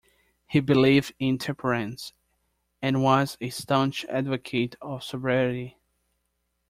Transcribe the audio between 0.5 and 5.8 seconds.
believed in temperance, and was a staunch advocate of sobriety.